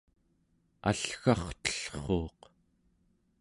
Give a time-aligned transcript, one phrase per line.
[0.89, 2.39] allgartellruuq